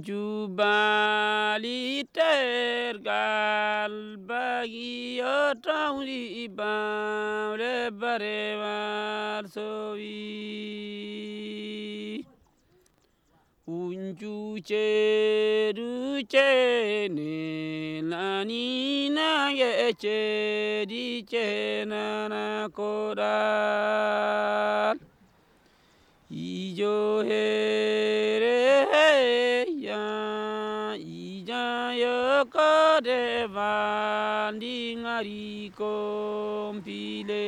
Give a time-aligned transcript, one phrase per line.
[0.00, 1.82] Jubali
[2.14, 3.92] tergal
[4.24, 10.14] bagi otauri ibam le barewar sovi.
[13.68, 24.12] Unju ceru cene lani na ye ceri cena na koral.
[26.32, 27.61] Ijo he
[33.02, 35.92] teva ndingariko
[36.76, 37.46] mpile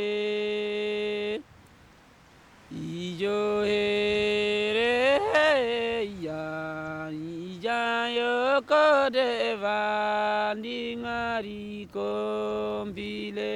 [5.05, 6.43] ijohereya
[7.13, 8.35] ijayo
[8.69, 9.79] kodeva
[10.59, 12.09] ndingariko
[12.89, 13.53] mpile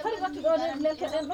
[0.00, 1.24] Hari waktu kau lihat kan?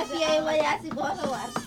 [0.00, 1.59] lafiya ya ci gaba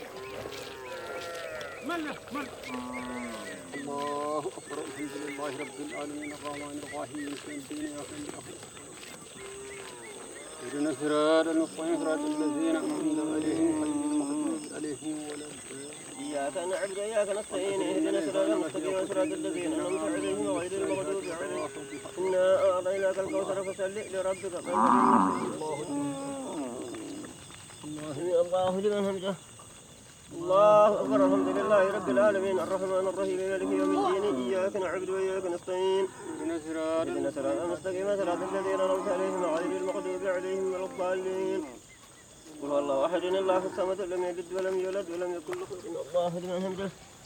[1.87, 4.79] 慢点慢点 الله أكبر.
[4.88, 6.32] الحمد لله رب العالمين.
[6.32, 7.35] الرحمن الرحيم.
[7.49, 8.59] الدين؟ نعبد.
[10.65, 11.97] اهدنا الصراط المستقيم.
[12.05, 15.47] صراط الذين أنعمت عليهم غير المغضوب عليهم ولا
[16.20, 17.81] إياك نعبد وإياك نستعين.
[17.82, 19.06] اهدنا الصراط المستقيم.
[19.09, 21.69] صراط الذين أنعمت عليهم غير المغضوب عليهم.
[22.19, 24.55] إنا أعطيناك الكوثر فصل لربك.
[27.85, 29.35] الله الله لمن حمده.
[30.32, 31.19] الله أكبر.
[31.26, 32.60] الحمد لله رب العالمين.
[32.60, 33.36] الرحمن الرحيم.
[33.36, 34.36] مالك يوم الدين.
[34.48, 36.04] إياك نعبد وإياك نستعين.
[36.30, 37.06] اهدنا الصراط
[37.64, 38.06] المستقيم.
[38.16, 41.60] صراط الذين أنعمت عليهم غير المغضوب عليهم ولا الضالين.
[42.62, 43.22] قل هو الله أحد.
[43.25, 46.36] الله الصمد لم يلد ولم يولد ولم يكن له كفوا أحد.
[46.36, 46.88] الله لمن حمده.
[46.88, 47.18] kola